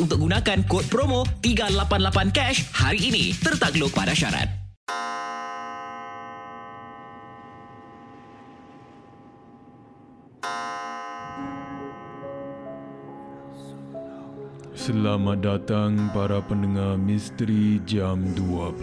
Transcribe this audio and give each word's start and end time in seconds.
untuk 0.00 0.24
gunakan 0.24 0.64
kod 0.64 0.86
promo 0.88 1.26
388 1.44 2.32
cash 2.32 2.64
hari 2.72 3.12
ini. 3.12 3.24
Tertakluk 3.36 3.92
pada 3.92 4.16
syarat. 4.16 4.62
Selamat 14.82 15.38
datang 15.46 16.10
para 16.10 16.42
pendengar 16.42 16.98
Misteri 16.98 17.78
Jam 17.86 18.34
12. 18.34 18.82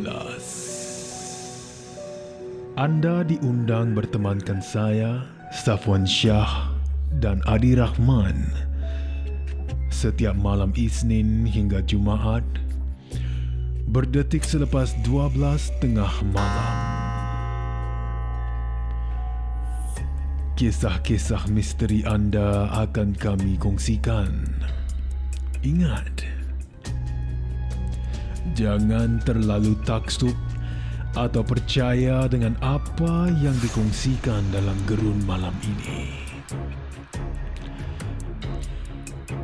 Anda 2.80 3.28
diundang 3.28 3.92
bertemankan 4.00 4.64
saya, 4.64 5.28
Safwan 5.52 6.08
Shah 6.08 6.72
dan 7.20 7.44
Adi 7.44 7.76
Rahman 7.76 8.69
setiap 10.00 10.32
malam 10.40 10.72
Isnin 10.80 11.44
hingga 11.44 11.84
Jumaat 11.84 12.48
berdetik 13.92 14.48
selepas 14.48 14.96
12 15.04 15.36
tengah 15.84 16.14
malam. 16.32 16.76
Kisah-kisah 20.56 21.52
misteri 21.52 22.08
anda 22.08 22.72
akan 22.80 23.12
kami 23.12 23.60
kongsikan. 23.60 24.32
Ingat, 25.68 26.24
jangan 28.56 29.20
terlalu 29.28 29.76
taksub 29.84 30.36
atau 31.20 31.44
percaya 31.44 32.24
dengan 32.32 32.56
apa 32.64 33.28
yang 33.44 33.56
dikongsikan 33.60 34.48
dalam 34.56 34.80
gerun 34.88 35.20
malam 35.28 35.56
ini. 35.68 36.08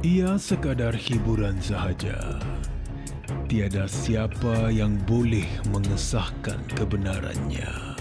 Ia 0.05 0.37
sekadar 0.37 0.93
hiburan 0.93 1.57
sahaja. 1.57 2.37
Tiada 3.49 3.89
siapa 3.89 4.69
yang 4.69 5.01
boleh 5.01 5.49
mengesahkan 5.73 6.61
kebenarannya. 6.77 7.97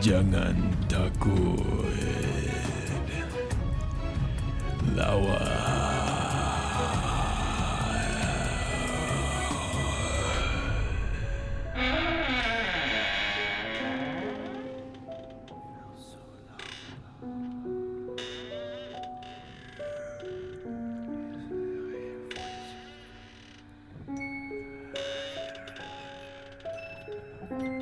Jangan 0.00 0.56
takut. 0.88 1.60
Lawan. 4.96 5.91
Thank 27.52 27.81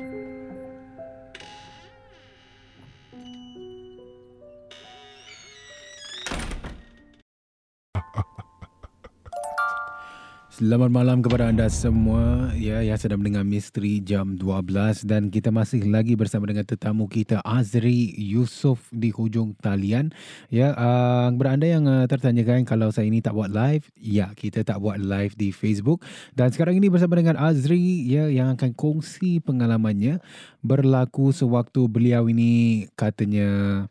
Selamat 10.51 10.91
malam 10.91 11.23
kepada 11.23 11.47
anda 11.47 11.63
semua 11.71 12.51
ya 12.59 12.83
yang 12.83 12.99
sedang 12.99 13.23
mendengar 13.23 13.47
Misteri 13.47 14.03
Jam 14.03 14.35
12 14.35 15.07
dan 15.07 15.31
kita 15.31 15.47
masih 15.47 15.87
lagi 15.87 16.19
bersama 16.19 16.43
dengan 16.43 16.67
tetamu 16.67 17.07
kita 17.07 17.39
Azri 17.47 18.11
Yusof 18.19 18.83
di 18.91 19.15
hujung 19.15 19.55
talian. 19.63 20.11
Ya, 20.51 20.75
uh, 20.75 21.31
kepada 21.31 21.55
anda 21.55 21.71
yang 21.71 21.87
uh, 21.87 22.03
tertanyakan 22.03 22.67
kalau 22.67 22.91
saya 22.91 23.07
ini 23.07 23.23
tak 23.23 23.31
buat 23.31 23.47
live, 23.47 23.87
ya 23.95 24.35
kita 24.35 24.67
tak 24.67 24.83
buat 24.83 24.99
live 24.99 25.39
di 25.39 25.55
Facebook 25.55 26.03
dan 26.35 26.51
sekarang 26.51 26.83
ini 26.83 26.91
bersama 26.91 27.15
dengan 27.15 27.39
Azri 27.39 28.03
ya 28.11 28.27
yang 28.27 28.51
akan 28.59 28.75
kongsi 28.75 29.39
pengalamannya 29.39 30.19
berlaku 30.59 31.31
sewaktu 31.31 31.87
beliau 31.87 32.27
ini 32.27 32.91
katanya 32.99 33.87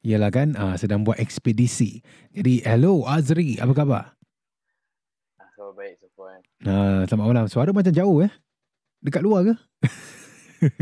Yalah 0.00 0.32
kan 0.32 0.56
uh, 0.56 0.74
sedang 0.80 1.04
buat 1.04 1.20
ekspedisi. 1.20 2.00
Jadi 2.32 2.64
hello 2.64 3.04
Azri, 3.04 3.60
apa 3.60 3.76
khabar? 3.76 4.21
Uh, 6.62 7.02
selamat 7.10 7.26
malam. 7.26 7.46
Suara 7.50 7.74
macam 7.74 7.90
jauh 7.90 8.22
eh. 8.22 8.30
Dekat 9.02 9.22
luar 9.26 9.42
ke? 9.42 9.54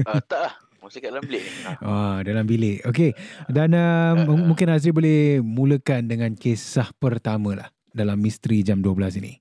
Uh, 0.05 0.21
tak 0.29 0.41
lah. 0.45 0.55
Masih 0.81 1.01
kat 1.01 1.13
dalam 1.13 1.25
bilik 1.25 1.45
ni. 1.45 1.53
Ah. 1.65 1.77
Ah, 1.81 2.17
dalam 2.21 2.45
bilik. 2.45 2.85
Okey. 2.89 3.17
Dan 3.49 3.73
uh, 3.73 4.13
m- 4.17 4.49
mungkin 4.49 4.69
Azri 4.73 4.93
boleh 4.93 5.41
mulakan 5.41 6.09
dengan 6.09 6.33
kisah 6.37 6.93
pertama 6.97 7.57
lah 7.57 7.69
dalam 7.97 8.21
misteri 8.21 8.61
jam 8.61 8.85
12 8.85 9.21
ini. 9.25 9.41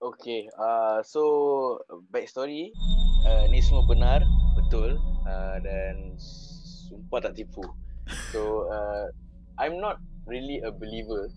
Okay. 0.00 0.48
Uh, 0.56 1.00
so 1.04 1.20
back 2.12 2.28
story. 2.28 2.72
Uh, 3.24 3.44
ni 3.52 3.60
semua 3.60 3.84
benar. 3.84 4.24
Betul. 4.56 5.00
Uh, 5.24 5.56
dan 5.60 6.16
sumpah 6.88 7.24
tak 7.24 7.36
tipu. 7.36 7.64
So 8.32 8.68
uh, 8.68 9.08
I'm 9.60 9.76
not 9.76 10.00
really 10.24 10.60
a 10.60 10.72
believer. 10.72 11.28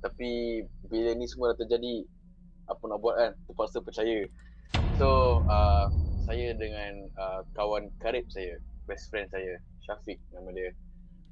Tapi 0.00 0.60
bila 0.92 1.16
ni 1.16 1.24
semua 1.24 1.56
dah 1.56 1.64
terjadi. 1.64 2.04
Apa 2.66 2.82
nak 2.86 3.00
buat 3.02 3.14
kan. 3.18 3.32
Terpaksa 3.46 3.78
percaya. 3.82 4.26
So 4.98 5.42
uh, 5.46 5.88
saya 6.26 6.52
dengan 6.58 7.06
uh, 7.16 7.46
kawan 7.54 7.90
karib 8.02 8.26
saya. 8.30 8.58
Best 8.90 9.10
friend 9.10 9.30
saya. 9.30 9.58
Syafiq 9.86 10.18
nama 10.34 10.50
dia. 10.50 10.70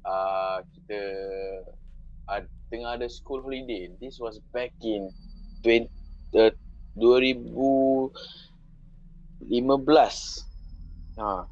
Uh, 0.05 0.61
kita 0.75 1.01
uh, 2.31 2.41
tengah 2.71 2.95
ada 2.95 3.07
school 3.11 3.43
holiday. 3.43 3.91
This 3.99 4.19
was 4.21 4.39
back 4.55 4.71
in 4.81 5.11
20, 5.63 5.89
uh, 6.39 6.53
2015. 6.97 8.11
Ha, 11.15 11.47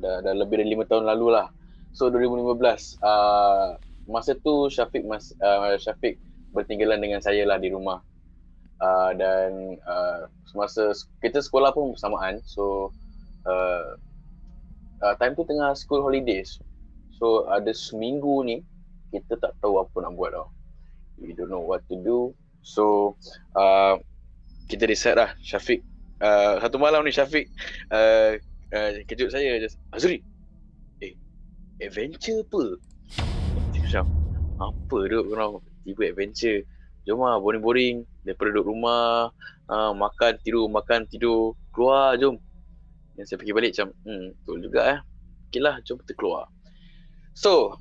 dah, 0.00 0.16
dah 0.20 0.34
lebih 0.36 0.60
dari 0.60 0.76
5 0.76 0.88
tahun 0.88 1.04
lalu 1.08 1.36
lah. 1.36 1.48
So 1.92 2.08
2015. 2.12 3.00
Uh, 3.00 3.76
masa 4.06 4.38
tu 4.38 4.70
Syafiq 4.70 5.04
mas, 5.04 5.34
uh, 5.42 5.74
Syafiq 5.76 6.16
bertinggalan 6.54 7.00
dengan 7.02 7.20
saya 7.20 7.44
lah 7.44 7.60
di 7.60 7.68
rumah. 7.72 8.00
Uh, 8.76 9.16
dan 9.16 9.80
uh, 9.88 10.28
semasa 10.44 10.92
kita 11.24 11.40
sekolah 11.40 11.72
pun 11.72 11.96
bersamaan. 11.96 12.44
So 12.44 12.92
uh, 13.48 13.96
uh, 15.00 15.14
time 15.16 15.32
tu 15.32 15.48
tengah 15.48 15.72
school 15.72 16.04
holidays. 16.04 16.60
So 17.16 17.48
ada 17.48 17.72
seminggu 17.72 18.44
ni 18.44 18.60
kita 19.12 19.40
tak 19.40 19.56
tahu 19.64 19.80
apa 19.80 19.96
nak 20.04 20.12
buat 20.20 20.36
tau. 20.36 20.52
We 21.16 21.32
don't 21.32 21.48
know 21.48 21.64
what 21.64 21.88
to 21.88 21.96
do. 21.96 22.36
So 22.60 23.16
uh, 23.56 23.96
kita 24.66 24.84
decide 24.90 25.16
lah 25.16 25.30
Syafiq 25.40 25.80
uh, 26.20 26.58
satu 26.58 26.76
malam 26.76 27.06
ni 27.06 27.14
Syafiq 27.14 27.46
uh, 27.94 28.38
uh, 28.74 28.90
kejut 29.06 29.30
saya 29.30 29.58
just 29.62 29.78
Azri 29.94 30.22
eh 31.02 31.14
adventure 31.78 32.42
apa 32.42 32.62
macam 33.76 34.04
apa 34.58 34.98
duk 35.06 35.24
kau 35.30 35.62
tiba 35.86 36.10
adventure 36.10 36.66
jom 37.06 37.22
lah 37.22 37.38
boring-boring. 37.38 38.02
Daripada 38.26 38.50
duduk 38.50 38.74
rumah 38.74 39.30
uh, 39.70 39.92
makan 39.94 40.36
tidur 40.42 40.66
makan 40.66 41.06
tidur. 41.06 41.54
Keluar 41.70 42.18
jom. 42.18 42.36
Dan 43.16 43.24
saya 43.24 43.40
pergi 43.40 43.54
balik 43.56 43.70
macam 43.72 43.88
hmm 44.04 44.26
betul 44.42 44.56
juga 44.60 44.80
eh. 44.92 44.98
Okey 45.48 45.60
lah 45.62 45.78
jom 45.86 45.96
kita 46.02 46.12
keluar. 46.18 46.50
So 47.32 47.78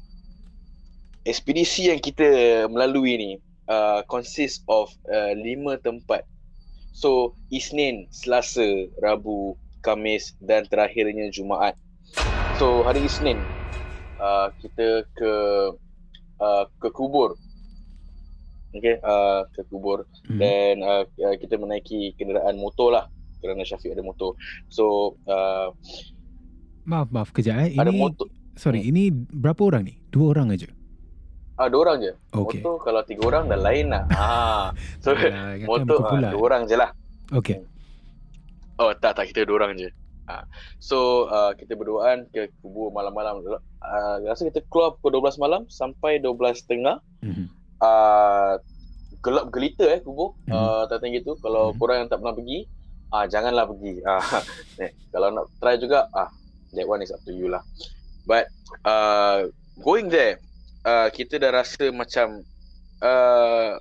ekspedisi 1.25 1.89
yang 1.89 1.99
kita 1.99 2.69
melalui 2.69 3.17
ni 3.17 3.31
uh, 3.65 4.05
consist 4.05 4.61
of 4.69 4.93
uh, 5.09 5.33
lima 5.33 5.81
tempat. 5.81 6.23
So 6.95 7.35
Isnin, 7.51 8.07
Selasa, 8.13 8.87
Rabu, 9.03 9.59
Kamis 9.83 10.37
dan 10.39 10.63
terakhirnya 10.71 11.27
Jumaat. 11.27 11.75
So 12.55 12.87
hari 12.87 13.03
Isnin 13.03 13.35
uh, 14.21 14.47
kita 14.63 15.03
ke 15.17 15.33
uh, 16.39 16.65
ke 16.79 16.87
kubur. 16.95 17.35
Okay, 18.75 18.99
uh, 18.99 19.47
ke 19.49 19.63
kubur 19.65 20.03
Mhm. 20.27 20.37
dan 20.37 20.73
uh, 20.81 21.03
uh, 21.07 21.35
kita 21.35 21.55
menaiki 21.55 22.11
kenderaan 22.13 22.55
motor 22.55 22.91
lah 22.91 23.05
kerana 23.39 23.61
Syafiq 23.61 23.91
ada 23.91 24.01
motor. 24.01 24.35
So 24.67 25.15
uh, 25.25 25.71
Maaf, 26.83 27.09
maaf 27.09 27.29
kejap 27.31 27.55
eh. 27.61 27.73
ada 27.73 27.87
Ini 27.87 27.97
motor 27.97 28.27
sorry, 28.53 28.83
ini 28.83 29.09
berapa 29.11 29.57
orang 29.59 29.83
ni? 29.83 29.95
Dua 30.07 30.31
orang 30.31 30.51
aja. 30.51 30.67
Ah, 31.55 31.71
dua 31.71 31.87
orang 31.87 32.03
je. 32.03 32.11
Okey. 32.31 32.59
Motor 32.59 32.83
kalau 32.83 33.01
tiga 33.01 33.21
orang 33.25 33.47
dah 33.47 33.55
lain 33.55 33.87
lah. 33.89 34.03
Ah. 34.11 34.67
So, 35.03 35.15
ingatkan 35.15 35.63
motor 35.63 35.79
ah, 35.81 35.87
berkumpulan. 36.03 36.31
dua 36.35 36.43
orang 36.43 36.61
je 36.67 36.75
lah. 36.75 36.89
Okey. 37.31 37.57
Oh, 38.75 38.91
tak, 38.91 39.15
tak. 39.15 39.31
Kita 39.31 39.47
dua 39.47 39.63
orang 39.63 39.79
je. 39.79 39.87
Ah. 40.27 40.43
So, 40.77 41.25
uh, 41.27 41.55
kita 41.55 41.73
berduaan 41.73 42.27
ke 42.27 42.51
kubur 42.59 42.91
malam-malam. 42.91 43.39
Uh, 43.39 43.59
rasa 44.25 44.43
kita 44.45 44.67
keluar 44.67 44.99
pukul 44.99 45.23
12 45.23 45.39
malam 45.39 45.63
sampai 45.65 46.19
12.30. 46.19 46.99
Mhm. 47.23 47.45
Uh, 47.81 48.55
gelap 49.25 49.49
gelita 49.49 49.85
eh 49.89 49.99
kubur. 50.05 50.37
Mhm. 50.45 50.53
Uh, 50.53 50.83
tak 50.85 51.01
gitu. 51.09 51.33
Kalau 51.41 51.73
Mhm. 51.73 51.77
korang 51.81 51.97
yang 52.05 52.09
tak 52.09 52.21
pernah 52.21 52.35
pergi, 52.37 52.59
ah 53.09 53.25
janganlah 53.25 53.65
pergi. 53.65 53.93
Ah, 54.09 54.21
eh, 54.77 54.91
kalau 55.09 55.33
nak 55.33 55.49
try 55.57 55.75
juga, 55.81 56.05
ah 56.13 56.29
that 56.77 56.85
one 56.85 57.01
is 57.01 57.09
up 57.09 57.21
to 57.25 57.33
you 57.33 57.49
lah. 57.49 57.63
But 58.29 58.49
uh, 58.85 59.49
going 59.81 60.09
there, 60.13 60.37
uh, 60.85 61.09
kita 61.09 61.41
dah 61.41 61.49
rasa 61.53 61.89
macam 61.89 62.45
uh, 63.01 63.77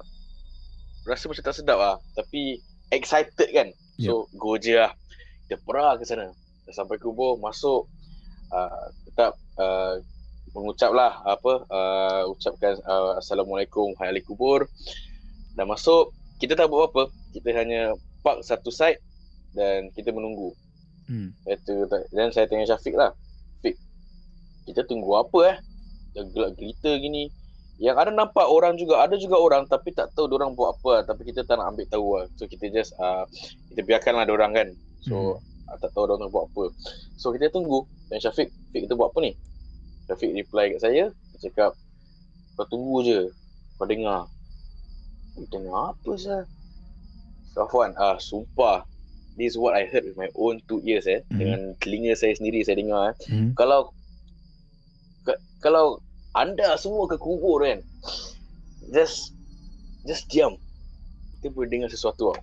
rasa 1.05 1.25
macam 1.29 1.45
tak 1.45 1.57
sedap 1.57 1.79
ah. 1.81 1.97
Tapi 2.17 2.61
excited 2.89 3.49
kan. 3.53 3.69
So 4.01 4.27
go 4.41 4.57
je 4.57 4.81
lah. 4.81 4.93
Kita 5.47 5.61
perah 5.61 6.01
ke 6.01 6.09
sana. 6.09 6.33
Dah 6.65 6.73
sampai 6.73 6.97
kubur, 6.97 7.37
masuk 7.37 7.85
uh, 8.49 8.87
tetap 9.05 9.37
uh, 9.61 10.01
mengucaplah 10.55 11.19
apa 11.27 11.67
uh, 11.67 12.23
ucapkan 12.31 12.79
uh, 12.87 13.19
assalamualaikum 13.19 13.91
hai 13.99 14.15
ahli 14.15 14.23
kubur. 14.23 14.71
Dah 15.59 15.67
masuk 15.67 16.15
kita 16.39 16.55
tak 16.55 16.71
buat 16.71 16.95
apa. 16.95 17.11
Kita 17.35 17.51
hanya 17.59 17.99
park 18.23 18.47
satu 18.47 18.71
side 18.71 19.03
dan 19.53 19.91
kita 19.93 20.15
menunggu. 20.15 20.55
Hmm. 21.05 21.37
itu 21.45 21.85
dan 22.17 22.33
saya 22.33 22.49
tanya 22.49 22.65
Syafiq 22.65 22.97
lah. 22.97 23.13
Syafiq 23.61 23.77
kita 24.65 24.87
tunggu 24.89 25.11
apa 25.19 25.39
eh? 25.53 25.57
Dah 26.15 26.25
gelap 26.31 26.57
gelita 26.57 26.97
gini. 26.97 27.29
Yang 27.83 28.07
ada 28.07 28.11
nampak 28.15 28.47
orang 28.47 28.79
juga 28.79 29.03
ada 29.03 29.19
juga 29.19 29.37
orang 29.37 29.67
tapi 29.67 29.91
tak 29.91 30.15
tahu 30.15 30.31
orang 30.31 30.55
buat 30.55 30.79
apa. 30.79 31.05
Tapi 31.11 31.35
kita 31.35 31.43
tak 31.43 31.59
nak 31.59 31.75
ambil 31.75 31.87
tahu 31.91 32.07
lah. 32.15 32.25
So 32.39 32.47
kita 32.47 32.71
just 32.71 32.95
uh, 33.03 33.27
kita 33.75 33.83
biarkanlah 33.83 34.31
orang 34.31 34.55
kan. 34.55 34.69
So 35.03 35.43
uh, 35.67 35.77
tak 35.83 35.91
tahu 35.93 36.07
orang 36.07 36.31
buat 36.31 36.47
apa. 36.55 36.71
So 37.19 37.35
kita 37.35 37.51
tunggu. 37.51 37.83
Dan 38.09 38.23
Syafiq 38.23 38.49
Syafiq 38.49 38.87
kita 38.87 38.95
buat 38.95 39.11
apa 39.11 39.19
ni 39.27 39.35
Syafiq 40.05 40.31
reply 40.35 40.77
kat 40.77 40.81
saya 40.83 41.05
dia 41.11 41.39
cakap 41.41 41.73
kau 42.55 42.67
tunggu 42.69 43.03
je 43.03 43.21
kau 43.77 43.89
dengar. 43.89 44.29
Eh, 45.35 45.47
dengar 45.49 45.93
apa 45.93 46.13
sah 46.15 46.43
Safwan 47.55 47.95
ah 47.97 48.19
sumpah. 48.19 48.83
This 49.35 49.55
is 49.55 49.59
what 49.59 49.75
I 49.75 49.87
heard 49.91 50.07
with 50.07 50.15
my 50.15 50.31
own 50.39 50.63
two 50.67 50.79
ears 50.87 51.07
eh. 51.07 51.27
Mhm. 51.27 51.39
dengan 51.39 51.61
telinga 51.83 52.15
saya 52.15 52.35
sendiri 52.35 52.63
saya 52.63 52.79
dengar 52.79 53.11
eh. 53.11 53.15
Hmm. 53.27 53.51
kalau 53.55 53.91
ka- 55.23 55.43
kalau 55.59 55.99
anda 56.31 56.75
semua 56.77 57.07
ke 57.07 57.19
kubur 57.19 57.63
kan 57.63 57.83
just 58.91 59.35
just 60.03 60.27
diam. 60.29 60.55
Kita 61.39 61.51
boleh 61.51 61.69
dengar 61.69 61.89
sesuatu 61.91 62.31
tau. 62.31 62.39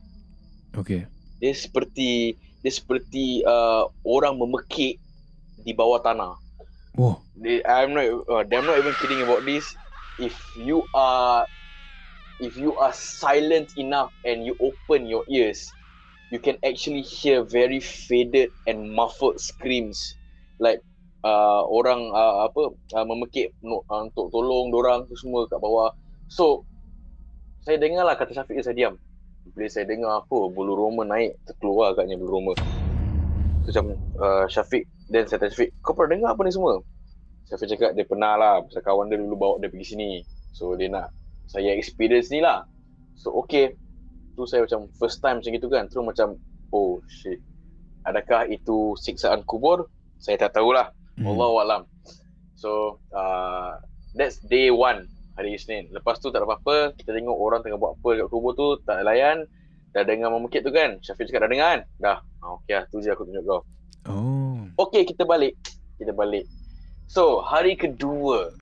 Okey. 0.77 1.03
dia 1.37 1.51
seperti 1.51 2.37
dia 2.61 2.69
seperti 2.71 3.41
uh, 3.43 3.83
orang 4.05 4.37
memekik 4.37 5.01
di 5.57 5.73
bawah 5.73 5.97
tanah 5.97 6.37
Oh. 6.97 7.21
they, 7.35 7.63
I'm 7.65 7.93
not 7.93 8.05
uh, 8.29 8.43
I'm 8.51 8.65
not 8.65 8.77
even 8.77 8.95
kidding 8.95 9.21
about 9.21 9.45
this. 9.45 9.77
If 10.17 10.35
you 10.55 10.89
are 10.93 11.47
if 12.39 12.57
you 12.57 12.75
are 12.77 12.93
silent 12.93 13.71
enough 13.77 14.11
and 14.25 14.43
you 14.45 14.55
open 14.59 15.07
your 15.07 15.23
ears 15.29 15.73
you 16.31 16.39
can 16.39 16.57
actually 16.65 17.03
hear 17.03 17.43
very 17.43 17.79
faded 17.79 18.51
and 18.65 18.95
muffled 18.95 19.39
screams. 19.39 20.15
Like 20.59 20.79
uh, 21.27 21.61
orang 21.67 22.09
uh, 22.15 22.47
apa 22.47 22.71
uh, 22.95 23.05
memekik 23.05 23.51
no, 23.61 23.83
uh, 23.91 24.07
untuk 24.07 24.31
tolong 24.31 24.71
orang 24.71 25.05
tu 25.11 25.13
semua 25.19 25.45
kat 25.51 25.59
bawah. 25.59 25.91
So 26.31 26.63
saya 27.67 27.77
dengar 27.77 28.07
lah 28.07 28.15
kata 28.15 28.33
Syafiq 28.33 28.63
saya 28.63 28.73
diam. 28.73 28.95
Bila 29.53 29.67
saya 29.67 29.85
dengar 29.85 30.23
apa 30.23 30.37
bulu 30.49 30.73
roma 30.73 31.03
naik 31.03 31.35
terkeluar 31.43 31.93
agaknya 31.93 32.15
bulu 32.15 32.31
roma. 32.39 32.53
So, 33.67 33.69
macam 33.75 33.85
uh, 34.17 34.45
Syafiq 34.47 34.87
dan 35.11 35.27
saya 35.27 35.43
tanya 35.43 35.51
Syafiq 35.51 35.69
kau 35.83 35.93
pernah 35.93 36.15
dengar 36.15 36.31
apa 36.33 36.41
ni 36.47 36.51
semua 36.55 36.79
Syafiq 37.51 37.67
cakap 37.75 37.91
dia 37.93 38.05
pernah 38.07 38.33
lah 38.39 38.55
pasal 38.63 38.81
kawan 38.81 39.11
dia 39.11 39.19
dulu 39.19 39.35
bawa 39.35 39.53
dia 39.59 39.67
pergi 39.67 39.87
sini 39.91 40.09
so 40.55 40.73
dia 40.79 40.87
nak 40.87 41.11
saya 41.51 41.75
experience 41.75 42.31
ni 42.31 42.39
lah 42.39 42.63
so 43.19 43.35
okay 43.35 43.75
tu 44.39 44.47
saya 44.47 44.63
macam 44.63 44.87
first 44.95 45.19
time 45.19 45.43
macam 45.43 45.51
gitu 45.51 45.67
kan 45.67 45.91
terus 45.91 46.07
macam 46.07 46.39
oh 46.71 47.03
shit 47.11 47.43
adakah 48.07 48.47
itu 48.47 48.95
siksaan 48.95 49.43
kubur 49.43 49.91
saya 50.15 50.39
tak 50.39 50.55
tahulah 50.55 50.95
Hmm. 51.21 51.37
Allah 51.37 51.51
alam. 51.61 51.81
So 52.57 53.01
uh, 53.11 53.77
that's 54.17 54.41
day 54.41 54.73
one 54.73 55.05
hari 55.35 55.57
Isnin. 55.57 55.93
Lepas 55.93 56.17
tu 56.17 56.33
tak 56.33 56.41
ada 56.41 56.47
apa-apa. 56.47 56.95
Kita 56.95 57.13
tengok 57.13 57.37
orang 57.37 57.61
tengah 57.61 57.77
buat 57.77 57.99
apa 57.99 58.09
dekat 58.17 58.29
kubur 58.33 58.53
tu. 58.57 58.81
Tak 58.81 59.05
layan. 59.05 59.45
Dah 59.91 60.01
dengar 60.07 60.31
memekik 60.31 60.63
tu 60.63 60.71
kan. 60.71 60.97
Syafiq 61.03 61.29
cakap 61.29 61.45
dah 61.45 61.49
dengar 61.51 61.69
kan? 61.77 61.81
Dah. 61.99 62.17
Ah, 62.41 62.57
okay 62.57 62.79
lah. 62.79 62.83
Tu 62.87 63.03
je 63.03 63.11
aku 63.11 63.27
tunjuk 63.27 63.43
kau. 63.43 63.61
Oh. 64.09 64.40
Okay 64.79 65.03
kita 65.03 65.27
balik. 65.27 65.55
Kita 65.99 66.15
balik. 66.15 66.47
So 67.11 67.43
hari 67.43 67.75
kedua. 67.75 68.55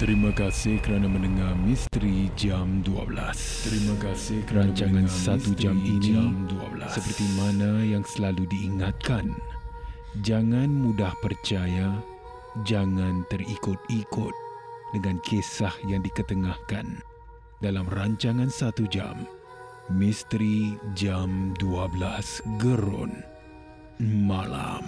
Terima 0.00 0.32
kasih 0.32 0.80
kerana 0.80 1.12
mendengar 1.12 1.52
Misteri 1.60 2.32
Jam 2.32 2.80
12. 2.88 3.68
Terima 3.68 3.94
kasih 4.00 4.40
kerana 4.48 4.72
rancangan 4.72 5.04
satu 5.04 5.52
jam 5.52 5.76
ini 5.76 6.16
jam 6.16 6.48
12. 6.48 6.88
seperti 6.88 7.24
mana 7.36 7.84
yang 7.84 8.00
selalu 8.00 8.48
diingatkan. 8.48 9.36
Jangan 10.24 10.72
mudah 10.72 11.12
percaya, 11.20 12.00
jangan 12.64 13.28
terikut-ikut 13.28 14.34
dengan 14.96 15.20
kisah 15.20 15.74
yang 15.84 16.00
diketengahkan 16.00 17.04
dalam 17.60 17.84
rancangan 17.92 18.48
satu 18.48 18.88
jam. 18.88 19.28
Misteri 19.90 20.78
Jam 20.94 21.50
12 21.58 22.62
Gerun 22.62 23.10
Malam. 23.98 24.86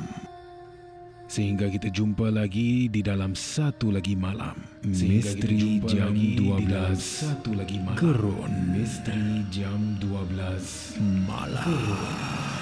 Sehingga 1.26 1.66
kita 1.66 1.90
jumpa 1.90 2.30
lagi 2.30 2.86
di 2.86 3.02
dalam 3.02 3.34
satu 3.34 3.90
lagi 3.90 4.14
malam. 4.14 4.54
Misteri 4.84 5.82
jam 5.90 6.12
12 6.14 6.94
satu 7.02 7.50
lagi 7.56 7.82
malam. 7.82 7.98
Gerun. 7.98 8.52
Misteri 8.70 9.42
jam 9.50 9.98
12 9.98 11.02
malam. 11.26 11.66
Gerun. 11.66 12.61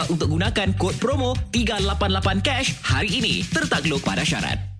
untuk 0.07 0.31
gunakan 0.31 0.73
kod 0.79 0.95
promo 0.97 1.35
388 1.51 2.41
cash 2.41 2.79
hari 2.81 3.19
ini. 3.19 3.45
Tertakluk 3.45 4.01
pada 4.01 4.23
syarat. 4.25 4.70